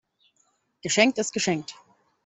Geschenkt 0.81 1.19
ist 1.19 1.31
geschenkt. 1.31 1.75